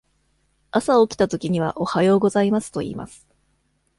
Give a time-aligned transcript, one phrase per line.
[0.71, 3.27] 朝起きたときには「おはようございます」と言います。